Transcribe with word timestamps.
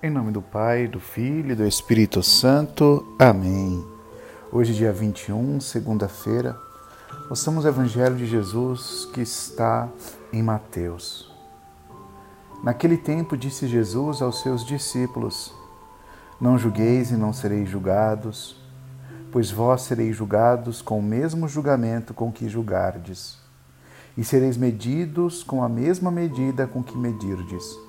Em 0.00 0.10
nome 0.10 0.30
do 0.30 0.40
Pai, 0.40 0.86
do 0.86 1.00
Filho 1.00 1.50
e 1.50 1.54
do 1.56 1.66
Espírito 1.66 2.22
Santo. 2.22 3.04
Amém. 3.18 3.84
Hoje, 4.52 4.72
dia 4.72 4.92
21, 4.92 5.60
segunda-feira, 5.60 6.56
ouçamos 7.28 7.64
o 7.64 7.68
Evangelho 7.68 8.14
de 8.14 8.24
Jesus 8.24 9.08
que 9.12 9.20
está 9.20 9.88
em 10.32 10.40
Mateus. 10.40 11.34
Naquele 12.62 12.96
tempo, 12.96 13.36
disse 13.36 13.66
Jesus 13.66 14.22
aos 14.22 14.40
seus 14.40 14.64
discípulos: 14.64 15.52
Não 16.40 16.56
julgueis 16.56 17.10
e 17.10 17.16
não 17.16 17.32
sereis 17.32 17.68
julgados, 17.68 18.54
pois 19.32 19.50
vós 19.50 19.80
sereis 19.80 20.14
julgados 20.14 20.80
com 20.80 21.00
o 21.00 21.02
mesmo 21.02 21.48
julgamento 21.48 22.14
com 22.14 22.30
que 22.30 22.48
julgardes, 22.48 23.36
e 24.16 24.22
sereis 24.22 24.56
medidos 24.56 25.42
com 25.42 25.60
a 25.60 25.68
mesma 25.68 26.08
medida 26.08 26.68
com 26.68 26.84
que 26.84 26.96
medirdes 26.96 27.87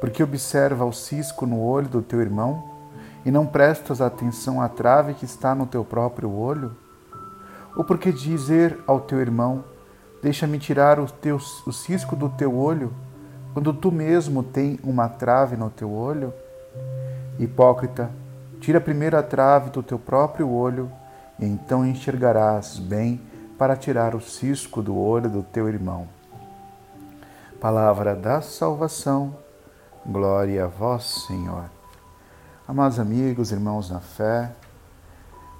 porque 0.00 0.22
observa 0.22 0.84
o 0.84 0.92
cisco 0.92 1.44
no 1.44 1.60
olho 1.60 1.88
do 1.88 2.00
teu 2.00 2.20
irmão 2.20 2.64
e 3.24 3.30
não 3.30 3.46
prestas 3.46 4.00
atenção 4.00 4.60
à 4.60 4.68
trave 4.68 5.14
que 5.14 5.26
está 5.26 5.54
no 5.54 5.66
teu 5.66 5.84
próprio 5.84 6.32
olho? 6.32 6.74
Ou 7.76 7.84
porque 7.84 8.10
dizer 8.10 8.78
ao 8.86 9.00
teu 9.00 9.20
irmão, 9.20 9.62
deixa-me 10.22 10.58
tirar 10.58 10.98
o, 10.98 11.06
teu, 11.06 11.38
o 11.66 11.72
cisco 11.72 12.16
do 12.16 12.28
teu 12.28 12.56
olho, 12.56 12.92
quando 13.52 13.72
tu 13.72 13.92
mesmo 13.92 14.42
tem 14.42 14.80
uma 14.82 15.08
trave 15.08 15.56
no 15.56 15.68
teu 15.70 15.92
olho? 15.92 16.32
Hipócrita, 17.38 18.10
tira 18.60 18.80
primeiro 18.80 19.16
a 19.16 19.22
trave 19.22 19.70
do 19.70 19.82
teu 19.82 19.98
próprio 19.98 20.50
olho, 20.50 20.90
e 21.38 21.44
então 21.44 21.86
enxergarás 21.86 22.78
bem 22.78 23.20
para 23.58 23.76
tirar 23.76 24.14
o 24.14 24.20
cisco 24.20 24.82
do 24.82 24.96
olho 24.96 25.28
do 25.28 25.42
teu 25.42 25.68
irmão. 25.68 26.08
Palavra 27.60 28.16
da 28.16 28.40
salvação. 28.40 29.34
Glória 30.10 30.64
a 30.64 30.66
vós, 30.66 31.24
Senhor. 31.28 31.70
Amados 32.66 32.98
amigos, 32.98 33.52
irmãos 33.52 33.90
na 33.90 34.00
fé, 34.00 34.52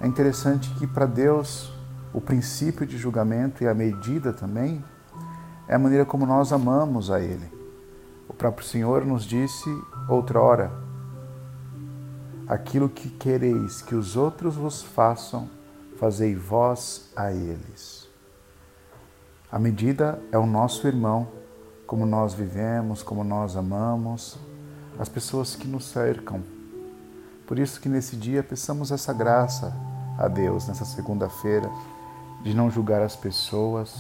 é 0.01 0.09
interessante 0.09 0.69
que 0.75 0.89
para 0.89 1.07
Deus 1.07 1.73
o 2.13 2.21
princípio 2.21 2.85
de 2.85 2.99
julgamento 2.99 3.63
e 3.63 3.69
a 3.69 3.73
medida 3.73 4.33
também 4.33 4.85
é 5.69 5.77
a 5.77 5.79
maneira 5.79 6.05
como 6.05 6.27
nós 6.27 6.53
amamos 6.53 7.13
a 7.13 7.21
Ele. 7.21 7.49
O 8.29 8.35
próprio 8.35 8.67
Senhor 8.67 9.05
nos 9.05 9.23
disse 9.23 9.71
outrora: 10.09 10.73
aquilo 12.49 12.89
que 12.89 13.09
quereis 13.09 13.81
que 13.83 13.95
os 13.95 14.17
outros 14.17 14.57
vos 14.57 14.83
façam, 14.83 15.49
fazei 15.97 16.35
vós 16.35 17.13
a 17.15 17.31
eles. 17.31 18.09
A 19.53 19.61
medida 19.61 20.21
é 20.33 20.39
o 20.39 20.45
nosso 20.45 20.89
irmão 20.89 21.39
como 21.91 22.07
nós 22.07 22.33
vivemos, 22.33 23.03
como 23.03 23.25
nós 23.25 23.57
amamos, 23.57 24.39
as 24.97 25.09
pessoas 25.09 25.57
que 25.57 25.67
nos 25.67 25.87
cercam. 25.87 26.41
Por 27.49 27.59
isso 27.59 27.81
que 27.81 27.89
nesse 27.89 28.15
dia 28.15 28.45
peçamos 28.45 28.93
essa 28.93 29.13
graça 29.13 29.75
a 30.17 30.29
Deus, 30.29 30.69
nessa 30.69 30.85
segunda-feira, 30.85 31.69
de 32.45 32.55
não 32.55 32.71
julgar 32.71 33.03
as 33.03 33.17
pessoas, 33.17 33.93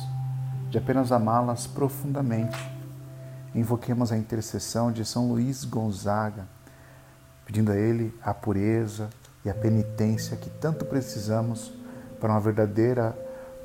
de 0.70 0.78
apenas 0.78 1.10
amá-las 1.10 1.66
profundamente. 1.66 2.56
Invoquemos 3.56 4.12
a 4.12 4.16
intercessão 4.16 4.92
de 4.92 5.04
São 5.04 5.28
Luís 5.28 5.64
Gonzaga, 5.64 6.47
pedindo 7.44 7.72
a 7.72 7.77
Ele 7.77 8.16
a 8.22 8.32
pureza 8.32 9.10
e 9.44 9.50
a 9.50 9.54
penitência 9.54 10.36
que 10.36 10.48
tanto 10.48 10.84
precisamos 10.84 11.72
para 12.20 12.30
uma 12.30 12.41
verdadeira 12.41 13.19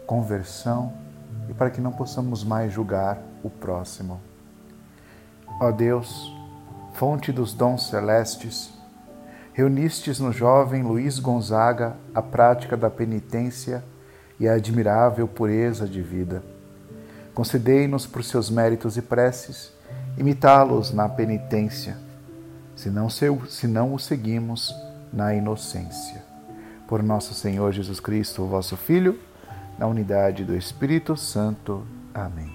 conversão 0.07 1.04
e 1.49 1.53
para 1.53 1.69
que 1.69 1.81
não 1.81 1.91
possamos 1.91 2.43
mais 2.43 2.71
julgar 2.71 3.21
o 3.43 3.49
próximo. 3.49 4.19
Ó 5.59 5.71
Deus, 5.71 6.33
fonte 6.93 7.31
dos 7.31 7.53
dons 7.53 7.88
celestes, 7.88 8.73
reunistes 9.53 10.19
no 10.19 10.31
jovem 10.31 10.83
Luiz 10.83 11.19
Gonzaga 11.19 11.95
a 12.13 12.21
prática 12.21 12.75
da 12.75 12.89
penitência 12.89 13.83
e 14.39 14.47
a 14.47 14.53
admirável 14.53 15.28
pureza 15.28 15.88
de 15.88 16.01
vida. 16.01 16.44
Concedei-nos 17.33 18.06
por 18.06 18.23
seus 18.23 18.50
méritos 18.50 18.97
e 18.97 19.01
preces 19.01 19.73
imitá-los 20.17 20.94
na 20.94 21.09
penitência, 21.09 21.97
se 22.75 22.89
não, 22.89 23.09
se 23.09 23.67
não 23.67 23.94
o 23.94 24.00
seguimos 24.00 24.73
na 25.12 25.33
inocência. 25.33 26.23
Por 26.88 27.01
nosso 27.01 27.33
Senhor 27.33 27.72
Jesus 27.72 28.00
Cristo, 28.00 28.45
vosso 28.45 28.77
Filho, 28.77 29.19
na 29.78 29.88
unidade 29.88 30.44
do 30.44 30.56
Espírito 30.56 31.18
Santo. 31.18 31.86
Amém. 32.13 32.53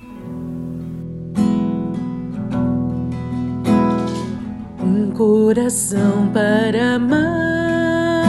Um 4.83 5.11
coração 5.11 6.31
para 6.33 6.95
amar, 6.95 8.25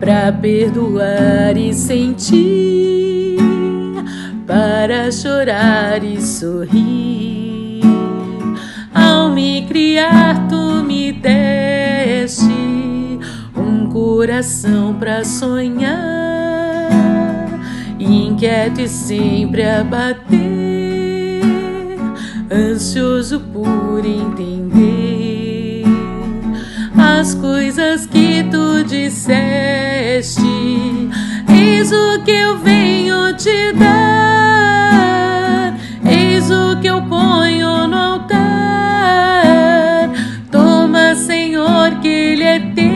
para 0.00 0.32
perdoar 0.32 1.56
e 1.56 1.72
sentir, 1.72 3.38
para 4.46 5.10
chorar 5.12 6.02
e 6.02 6.20
sorrir. 6.20 7.82
Ao 8.92 9.30
me 9.30 9.64
criar, 9.66 10.48
tu 10.48 10.82
me 10.82 11.12
deste 11.12 12.44
um 13.56 13.88
coração 13.88 14.94
para 14.94 15.22
sonhar 15.24 16.25
inquieto 18.06 18.80
e 18.80 18.88
sempre 18.88 19.62
a 19.68 19.82
bater, 19.84 21.42
ansioso 22.50 23.40
por 23.52 24.04
entender 24.04 25.84
as 26.96 27.34
coisas 27.34 28.06
que 28.06 28.44
tu 28.44 28.84
disseste. 28.84 30.40
Eis 31.48 31.90
o 31.92 32.22
que 32.24 32.30
eu 32.30 32.58
venho 32.58 33.34
te 33.36 33.72
dar, 33.72 34.16
eis 36.04 36.50
o 36.50 36.78
que 36.80 36.86
eu 36.86 37.02
ponho 37.02 37.86
no 37.88 37.96
altar. 37.96 38.36
Toma, 40.50 41.14
Senhor, 41.14 42.00
que 42.00 42.08
Ele 42.08 42.44
é 42.44 42.58
teu, 42.74 42.95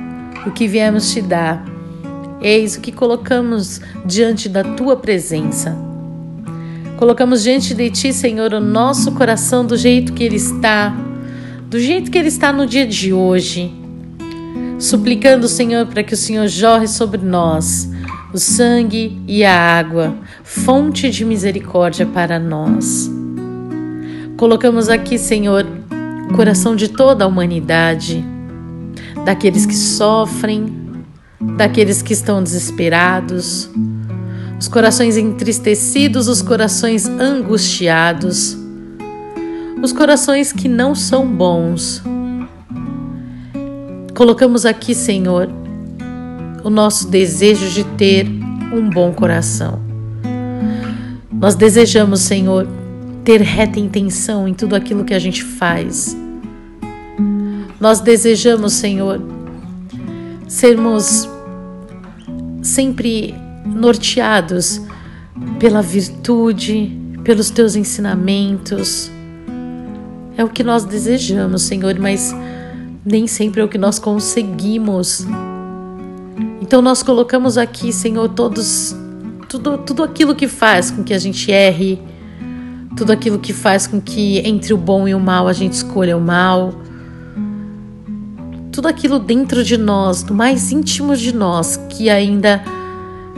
o 0.45 0.51
que 0.51 0.67
viemos 0.67 1.11
te 1.11 1.21
dar, 1.21 1.65
eis 2.41 2.75
o 2.75 2.81
que 2.81 2.91
colocamos 2.91 3.81
diante 4.05 4.49
da 4.49 4.63
tua 4.63 4.95
presença. 4.95 5.77
Colocamos 6.97 7.43
diante 7.43 7.73
de 7.73 7.89
ti, 7.89 8.13
Senhor, 8.13 8.53
o 8.53 8.59
nosso 8.59 9.11
coração 9.13 9.65
do 9.65 9.75
jeito 9.75 10.13
que 10.13 10.23
ele 10.23 10.35
está, 10.35 10.95
do 11.67 11.79
jeito 11.79 12.11
que 12.11 12.17
ele 12.17 12.27
está 12.27 12.53
no 12.53 12.65
dia 12.65 12.85
de 12.85 13.11
hoje. 13.11 13.73
Suplicando, 14.77 15.47
Senhor, 15.47 15.85
para 15.87 16.03
que 16.03 16.13
o 16.13 16.17
Senhor 16.17 16.47
jorre 16.47 16.87
sobre 16.87 17.21
nós 17.21 17.89
o 18.33 18.37
sangue 18.37 19.21
e 19.27 19.43
a 19.43 19.53
água, 19.53 20.15
fonte 20.43 21.09
de 21.09 21.25
misericórdia 21.25 22.05
para 22.05 22.39
nós. 22.39 23.11
Colocamos 24.37 24.89
aqui, 24.89 25.17
Senhor, 25.17 25.65
o 26.29 26.33
coração 26.33 26.75
de 26.75 26.87
toda 26.87 27.25
a 27.25 27.27
humanidade, 27.27 28.23
daqueles 29.25 29.65
que 29.65 29.75
sofrem, 29.75 30.91
daqueles 31.57 32.01
que 32.01 32.13
estão 32.13 32.41
desesperados, 32.41 33.69
os 34.59 34.67
corações 34.67 35.17
entristecidos, 35.17 36.27
os 36.27 36.41
corações 36.41 37.07
angustiados, 37.07 38.57
os 39.81 39.91
corações 39.91 40.53
que 40.53 40.67
não 40.67 40.93
são 40.93 41.25
bons. 41.25 42.03
Colocamos 44.15 44.65
aqui, 44.65 44.93
Senhor, 44.93 45.49
o 46.63 46.69
nosso 46.69 47.09
desejo 47.09 47.69
de 47.69 47.83
ter 47.95 48.27
um 48.71 48.89
bom 48.89 49.11
coração. 49.11 49.81
Nós 51.31 51.55
desejamos, 51.55 52.19
Senhor, 52.21 52.67
ter 53.23 53.41
reta 53.41 53.79
intenção 53.79 54.47
em 54.47 54.53
tudo 54.53 54.75
aquilo 54.75 55.03
que 55.03 55.13
a 55.13 55.19
gente 55.19 55.43
faz. 55.43 56.15
Nós 57.81 57.99
desejamos, 57.99 58.73
Senhor, 58.73 59.19
sermos 60.47 61.27
sempre 62.61 63.33
norteados 63.65 64.79
pela 65.59 65.81
virtude, 65.81 66.95
pelos 67.23 67.49
teus 67.49 67.75
ensinamentos. 67.75 69.11
É 70.37 70.43
o 70.43 70.49
que 70.49 70.63
nós 70.63 70.85
desejamos, 70.85 71.63
Senhor, 71.63 71.97
mas 71.99 72.31
nem 73.03 73.25
sempre 73.25 73.61
é 73.61 73.63
o 73.63 73.67
que 73.67 73.79
nós 73.79 73.97
conseguimos. 73.97 75.25
Então 76.61 76.83
nós 76.83 77.01
colocamos 77.01 77.57
aqui, 77.57 77.91
Senhor, 77.91 78.29
todos 78.29 78.95
tudo, 79.49 79.79
tudo 79.79 80.03
aquilo 80.03 80.35
que 80.35 80.47
faz 80.47 80.91
com 80.91 81.03
que 81.03 81.13
a 81.13 81.19
gente 81.19 81.51
erre, 81.51 81.99
tudo 82.95 83.11
aquilo 83.11 83.39
que 83.39 83.51
faz 83.51 83.87
com 83.87 83.99
que 83.99 84.37
entre 84.47 84.71
o 84.71 84.77
bom 84.77 85.07
e 85.07 85.15
o 85.15 85.19
mal 85.19 85.47
a 85.47 85.53
gente 85.53 85.73
escolha 85.73 86.15
o 86.15 86.21
mal. 86.21 86.73
Tudo 88.71 88.87
aquilo 88.87 89.19
dentro 89.19 89.63
de 89.63 89.77
nós, 89.77 90.23
do 90.23 90.33
mais 90.33 90.71
íntimo 90.71 91.15
de 91.15 91.35
nós, 91.35 91.77
que 91.89 92.09
ainda 92.09 92.63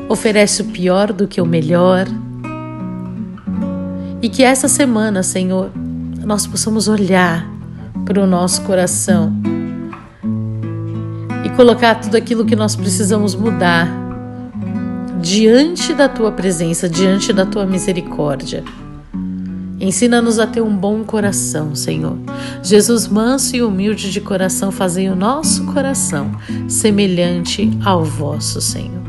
oferece 0.07 0.61
o 0.61 0.65
pior 0.65 1.11
do 1.11 1.27
que 1.27 1.41
o 1.41 1.45
melhor. 1.45 2.05
E 4.21 4.29
que 4.29 4.43
essa 4.43 4.67
semana, 4.67 5.23
Senhor, 5.23 5.71
nós 6.23 6.45
possamos 6.45 6.87
olhar 6.87 7.49
para 8.05 8.21
o 8.21 8.27
nosso 8.27 8.61
coração 8.61 9.33
e 11.43 11.49
colocar 11.49 11.95
tudo 11.95 12.15
aquilo 12.15 12.45
que 12.45 12.55
nós 12.55 12.75
precisamos 12.75 13.35
mudar 13.35 13.87
diante 15.21 15.93
da 15.93 16.07
tua 16.07 16.31
presença, 16.31 16.87
diante 16.87 17.33
da 17.33 17.45
tua 17.45 17.65
misericórdia. 17.65 18.63
Ensina-nos 19.79 20.39
a 20.39 20.47
ter 20.47 20.61
um 20.61 20.75
bom 20.75 21.03
coração, 21.03 21.75
Senhor. 21.75 22.17
Jesus, 22.61 23.07
manso 23.07 23.55
e 23.55 23.61
humilde 23.61 24.11
de 24.11 24.21
coração, 24.21 24.71
fazei 24.71 25.09
o 25.09 25.15
nosso 25.15 25.65
coração 25.65 26.31
semelhante 26.67 27.69
ao 27.83 28.03
vosso, 28.03 28.61
Senhor. 28.61 29.01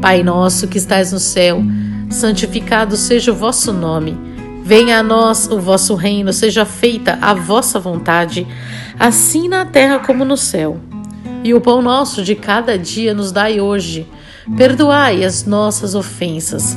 Pai 0.00 0.22
nosso 0.22 0.68
que 0.68 0.78
estais 0.78 1.12
no 1.12 1.18
céu, 1.18 1.62
santificado 2.10 2.96
seja 2.96 3.32
o 3.32 3.34
vosso 3.34 3.72
nome. 3.72 4.16
Venha 4.64 4.98
a 4.98 5.02
nós 5.02 5.48
o 5.48 5.60
vosso 5.60 5.94
reino, 5.94 6.32
seja 6.32 6.64
feita 6.64 7.18
a 7.20 7.32
vossa 7.34 7.78
vontade, 7.78 8.46
assim 8.98 9.48
na 9.48 9.64
terra 9.64 10.00
como 10.00 10.24
no 10.24 10.36
céu. 10.36 10.80
E 11.44 11.54
o 11.54 11.60
pão 11.60 11.80
nosso 11.80 12.22
de 12.24 12.34
cada 12.34 12.76
dia 12.76 13.14
nos 13.14 13.30
dai 13.30 13.60
hoje. 13.60 14.08
Perdoai 14.56 15.24
as 15.24 15.44
nossas 15.44 15.94
ofensas, 15.94 16.76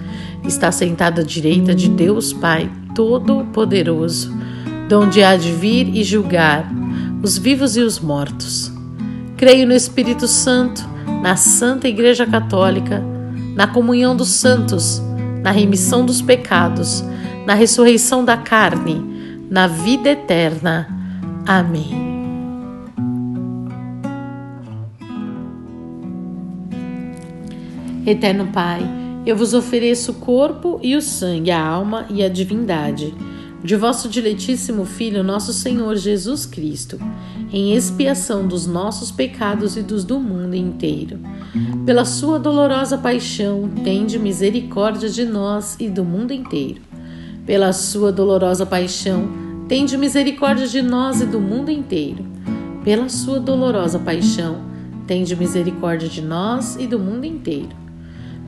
Está 0.43 0.71
sentado 0.71 1.21
à 1.21 1.23
direita 1.23 1.73
de 1.73 1.89
Deus 1.89 2.33
Pai 2.33 2.69
Todo-Poderoso, 2.95 4.35
donde 4.89 5.23
há 5.23 5.37
de 5.37 5.51
vir 5.51 5.95
e 5.95 6.03
julgar 6.03 6.69
os 7.23 7.37
vivos 7.37 7.77
e 7.77 7.81
os 7.81 7.99
mortos. 7.99 8.71
Creio 9.37 9.67
no 9.67 9.73
Espírito 9.73 10.27
Santo, 10.27 10.87
na 11.21 11.35
Santa 11.35 11.87
Igreja 11.87 12.25
Católica, 12.25 13.03
na 13.55 13.67
comunhão 13.67 14.15
dos 14.15 14.29
santos, 14.29 15.01
na 15.41 15.51
remissão 15.51 16.05
dos 16.05 16.21
pecados 16.21 17.03
na 17.45 17.53
ressurreição 17.53 18.23
da 18.23 18.37
carne, 18.37 19.45
na 19.49 19.67
vida 19.67 20.09
eterna. 20.09 20.87
Amém. 21.45 22.09
Eterno 28.05 28.47
Pai, 28.47 28.81
eu 29.25 29.35
vos 29.35 29.53
ofereço 29.53 30.11
o 30.11 30.15
corpo 30.15 30.79
e 30.81 30.95
o 30.95 31.01
sangue, 31.01 31.51
a 31.51 31.63
alma 31.63 32.05
e 32.09 32.23
a 32.23 32.29
divindade 32.29 33.13
de 33.63 33.75
vosso 33.75 34.09
diletíssimo 34.09 34.85
Filho, 34.85 35.23
nosso 35.23 35.53
Senhor 35.53 35.95
Jesus 35.95 36.47
Cristo, 36.47 36.97
em 37.53 37.75
expiação 37.75 38.47
dos 38.47 38.65
nossos 38.65 39.11
pecados 39.11 39.77
e 39.77 39.83
dos 39.83 40.03
do 40.03 40.19
mundo 40.19 40.55
inteiro. 40.55 41.19
Pela 41.85 42.03
sua 42.03 42.39
dolorosa 42.39 42.97
paixão, 42.97 43.69
tende 43.83 44.17
misericórdia 44.17 45.09
de 45.09 45.25
nós 45.25 45.77
e 45.79 45.87
do 45.87 46.03
mundo 46.03 46.33
inteiro 46.33 46.81
pela 47.45 47.73
sua 47.73 48.11
dolorosa 48.11 48.65
paixão, 48.65 49.27
tende 49.67 49.97
misericórdia 49.97 50.67
de 50.67 50.81
nós 50.81 51.21
e 51.21 51.25
do 51.25 51.39
mundo 51.39 51.71
inteiro. 51.71 52.23
Pela 52.83 53.09
sua 53.09 53.39
dolorosa 53.39 53.99
paixão, 53.99 54.61
tende 55.07 55.35
misericórdia 55.35 56.07
de 56.07 56.21
nós 56.21 56.75
e 56.79 56.85
do 56.85 56.99
mundo 56.99 57.25
inteiro. 57.25 57.80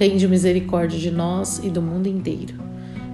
tende 0.00 0.26
misericórdia 0.26 0.98
de 0.98 1.10
nós 1.10 1.60
e 1.62 1.68
do 1.68 1.82
mundo 1.82 2.06
inteiro. 2.06 2.54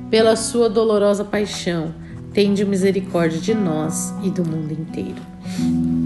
Pela 0.08 0.36
sua 0.36 0.70
dolorosa 0.70 1.24
paixão, 1.24 1.92
tende 2.32 2.64
misericórdia 2.64 3.40
de 3.40 3.52
nós 3.54 4.14
e 4.22 4.30
do 4.30 4.48
mundo 4.48 4.70
inteiro. 4.70 5.20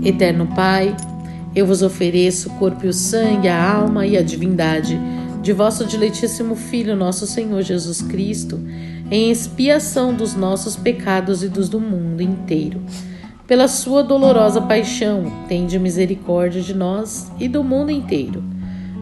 Eterno 0.02 0.46
Pai, 0.56 0.96
eu 1.54 1.66
vos 1.66 1.82
ofereço 1.82 2.48
o 2.48 2.54
corpo 2.54 2.86
e 2.86 2.88
o 2.88 2.94
sangue, 2.94 3.46
a 3.46 3.72
alma 3.74 4.06
e 4.06 4.16
a 4.16 4.22
divindade 4.22 4.98
de 5.42 5.52
vosso 5.52 5.84
diletíssimo 5.84 6.56
Filho, 6.56 6.96
nosso 6.96 7.26
Senhor 7.26 7.60
Jesus 7.60 8.00
Cristo, 8.00 8.58
em 9.10 9.30
expiação 9.30 10.14
dos 10.14 10.34
nossos 10.34 10.76
pecados 10.76 11.42
e 11.42 11.48
dos 11.50 11.68
do 11.68 11.78
mundo 11.78 12.22
inteiro. 12.22 12.80
Pela 13.46 13.68
sua 13.68 14.02
dolorosa 14.02 14.62
paixão, 14.62 15.30
tende 15.46 15.78
misericórdia 15.78 16.62
de 16.62 16.72
nós 16.72 17.30
e 17.38 17.48
do 17.48 17.62
mundo 17.62 17.90
inteiro. 17.90 18.42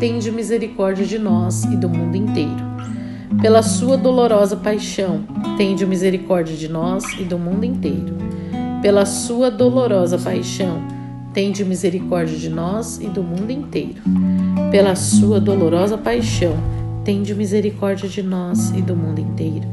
tende 0.00 0.32
misericórdia 0.32 1.06
de 1.06 1.18
nós 1.18 1.62
e 1.62 1.76
do 1.76 1.88
mundo 1.88 2.16
inteiro. 2.16 2.70
Pela 3.40 3.62
sua 3.62 3.96
dolorosa 3.96 4.56
paixão, 4.56 5.22
tende 5.56 5.86
misericórdia 5.86 6.56
de 6.56 6.68
nós 6.68 7.04
e 7.20 7.22
do 7.22 7.38
mundo 7.38 7.64
inteiro. 7.64 8.16
Pela 8.82 9.06
sua 9.06 9.48
dolorosa 9.48 10.18
paixão, 10.18 10.82
tende 11.32 11.64
misericórdia 11.64 12.36
de 12.36 12.50
nós 12.50 12.98
e 12.98 13.06
do 13.06 13.22
mundo 13.22 13.52
inteiro 13.52 14.00
pela 14.70 14.94
sua 14.94 15.40
dolorosa 15.40 15.98
paixão, 15.98 16.54
tende 17.04 17.34
misericórdia 17.34 18.08
de 18.08 18.22
nós 18.22 18.70
e 18.70 18.80
do 18.80 18.94
mundo 18.94 19.18
inteiro. 19.18 19.66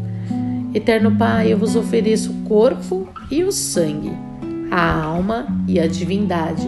Eterno 0.73 1.15
Pai, 1.15 1.53
eu 1.53 1.57
vos 1.57 1.75
ofereço 1.75 2.31
o 2.31 2.49
corpo 2.49 3.07
e 3.29 3.43
o 3.43 3.51
sangue, 3.51 4.11
a 4.71 5.03
alma 5.03 5.45
e 5.67 5.79
a 5.79 5.85
divindade 5.85 6.67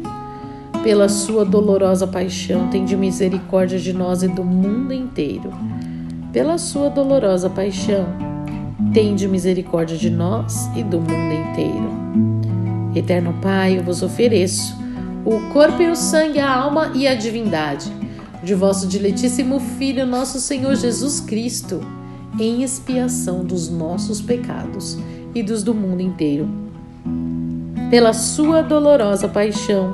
pela 0.83 1.07
sua 1.07 1.45
dolorosa 1.45 2.07
paixão, 2.07 2.67
tende 2.69 2.95
misericórdia 2.95 3.77
de 3.77 3.93
nós 3.93 4.23
e 4.23 4.27
do 4.27 4.43
mundo 4.43 4.93
inteiro. 4.93 5.51
Pela 6.33 6.57
sua 6.57 6.89
dolorosa 6.89 7.49
paixão, 7.49 8.05
tende 8.93 9.27
misericórdia 9.27 9.97
de 9.97 10.09
nós 10.09 10.69
e 10.75 10.83
do 10.83 10.99
mundo 10.99 11.33
inteiro. 11.33 11.89
Eterno 12.95 13.33
Pai, 13.41 13.77
eu 13.77 13.83
vos 13.83 14.01
ofereço 14.01 14.75
o 15.23 15.53
corpo 15.53 15.81
e 15.81 15.87
o 15.87 15.95
sangue, 15.95 16.39
a 16.39 16.51
alma 16.51 16.91
e 16.95 17.07
a 17.07 17.13
divindade 17.13 17.91
de 18.43 18.55
vosso 18.55 18.87
diletíssimo 18.87 19.59
Filho, 19.59 20.05
nosso 20.05 20.39
Senhor 20.39 20.75
Jesus 20.75 21.19
Cristo, 21.19 21.79
em 22.39 22.63
expiação 22.63 23.43
dos 23.43 23.69
nossos 23.69 24.19
pecados 24.19 24.97
e 25.35 25.43
dos 25.43 25.61
do 25.63 25.75
mundo 25.75 26.01
inteiro. 26.01 26.49
Pela 27.89 28.13
sua 28.13 28.63
dolorosa 28.63 29.27
paixão, 29.27 29.93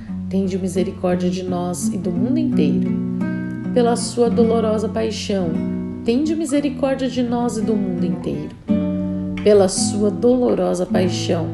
tende 0.31 0.57
misericórdia 0.57 1.29
de 1.29 1.43
nós 1.43 1.89
e 1.89 1.97
do 1.97 2.09
mundo 2.09 2.39
inteiro. 2.39 2.89
Pela 3.73 3.97
sua 3.97 4.29
dolorosa 4.29 4.87
paixão, 4.87 5.49
tende 6.05 6.33
misericórdia 6.33 7.09
de 7.09 7.21
nós 7.21 7.57
e 7.57 7.61
do 7.61 7.75
mundo 7.75 8.05
inteiro. 8.05 8.55
Pela 9.43 9.67
sua 9.67 10.09
dolorosa 10.09 10.85
paixão, 10.85 11.47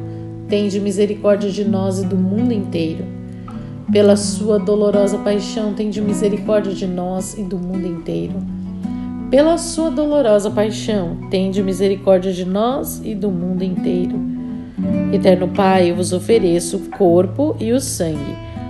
tende 0.48 0.80
misericórdia 0.80 1.50
de 1.50 1.66
nós 1.66 1.98
e 1.98 2.06
do 2.06 2.16
mundo 2.16 2.54
inteiro. 2.54 3.04
Pela 3.92 4.16
sua 4.16 4.60
dolorosa 4.60 5.18
paixão, 5.18 5.74
tende 5.74 6.00
misericórdia 6.00 6.72
de 6.72 6.86
nós 6.86 7.34
e 7.36 7.42
do 7.42 7.58
mundo 7.58 7.88
inteiro. 7.88 8.36
Pela 9.32 9.58
sua 9.58 9.90
dolorosa 9.90 10.52
paixão, 10.52 11.18
tende 11.32 11.64
misericórdia 11.64 12.32
de 12.32 12.46
nós 12.46 13.02
e 13.04 13.16
do 13.16 13.32
mundo 13.32 13.64
inteiro. 13.64 14.20
Eterno 15.12 15.48
Pai, 15.48 15.90
eu 15.90 15.96
vos 15.96 16.14
ofereço 16.14 16.78
o 16.78 16.90
corpo 16.92 17.56
e 17.60 17.72
o 17.72 17.82
sangue 17.82 18.47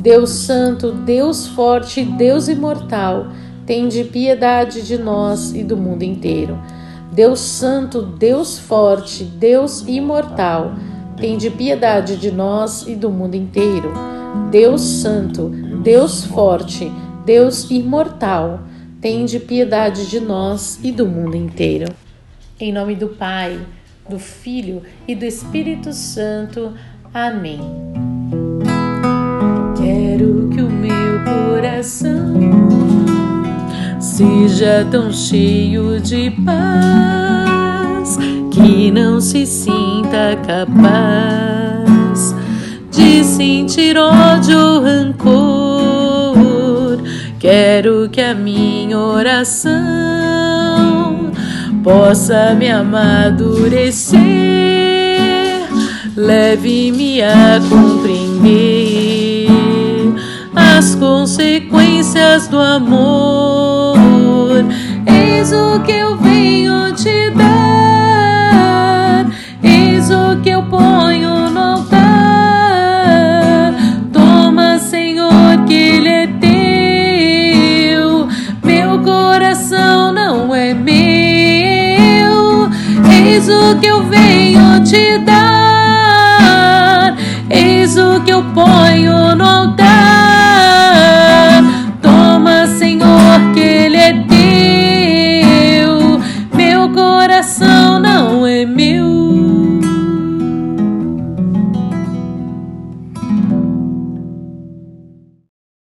Deus 0.00 0.30
Santo, 0.30 0.92
Deus 0.92 1.46
Forte, 1.48 2.02
Deus 2.02 2.48
Imortal, 2.48 3.26
tende 3.66 4.02
piedade 4.04 4.80
de 4.80 4.96
nós 4.96 5.52
e 5.54 5.62
do 5.62 5.76
mundo 5.76 6.02
inteiro. 6.02 6.58
Deus 7.12 7.40
Santo, 7.40 8.00
Deus 8.00 8.58
Forte, 8.58 9.24
Deus 9.24 9.84
Imortal, 9.86 10.72
tende 11.18 11.50
piedade 11.50 12.16
de 12.16 12.30
nós 12.30 12.86
e 12.88 12.96
do 12.96 13.10
mundo 13.10 13.34
inteiro. 13.34 13.92
Deus 14.50 14.80
Santo, 14.80 15.50
Deus 15.82 16.24
Forte, 16.24 16.90
Deus 17.26 17.70
Imortal, 17.70 18.60
tende 19.02 19.38
piedade 19.38 20.08
de 20.08 20.18
nós 20.18 20.80
e 20.82 20.90
do 20.90 21.06
mundo 21.06 21.36
inteiro. 21.36 21.92
Em 22.58 22.72
nome 22.72 22.94
do 22.94 23.08
Pai, 23.08 23.60
do 24.08 24.18
Filho 24.18 24.80
e 25.06 25.14
do 25.14 25.26
Espírito 25.26 25.92
Santo. 25.92 26.72
Amém. 27.12 27.60
Quero 30.20 30.48
que 30.50 30.60
o 30.60 30.68
meu 30.68 31.24
coração 31.24 32.34
seja 33.98 34.86
tão 34.90 35.10
cheio 35.10 35.98
de 35.98 36.30
paz 36.44 38.18
que 38.50 38.90
não 38.90 39.18
se 39.18 39.46
sinta 39.46 40.36
capaz 40.46 42.34
de 42.90 43.24
sentir 43.24 43.96
ódio 43.96 44.58
ou 44.58 44.82
rancor. 44.82 45.32
Quero 47.38 48.10
que 48.10 48.20
a 48.20 48.34
minha 48.34 48.98
oração 48.98 49.70
possa 51.82 52.54
me 52.54 52.68
amadurecer, 52.68 54.20
leve-me 56.14 57.22
a 57.22 57.58
compreender 57.70 59.09
as 60.80 60.94
consequências 60.94 62.48
do 62.48 62.58
amor. 62.58 63.98
Eis 65.06 65.52
o 65.52 65.78
que 65.80 65.92
eu 65.92 66.16
venho 66.16 66.94
te 66.94 67.28
dar, 67.32 68.46
eis 69.62 70.10
o 70.10 70.40
que 70.40 70.48
eu 70.48 70.62
ponho 70.62 71.50
no 71.50 71.60
altar. 71.60 72.00
Toma, 74.10 74.78
Senhor, 74.78 75.66
que 75.66 75.74
Ele 75.74 76.08
é 76.08 76.26
teu, 76.40 78.26
meu 78.64 79.00
coração 79.02 80.12
não 80.12 80.54
é 80.54 80.72
meu. 80.72 82.70
Eis 83.12 83.50
o 83.50 83.76
que 83.78 83.86
eu 83.86 84.02
venho 84.04 84.82
te 84.82 85.18
dar, 85.18 87.14
eis 87.50 87.98
o 87.98 88.22
que 88.22 88.32
eu 88.32 88.42
ponho 88.54 89.36
no 89.36 89.44
altar. 89.44 90.19